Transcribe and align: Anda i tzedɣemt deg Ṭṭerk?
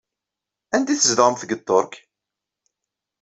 Anda 0.75 0.91
i 0.91 0.95
tzedɣemt 0.97 1.41
deg 1.45 1.55
Ṭṭerk? 1.61 1.93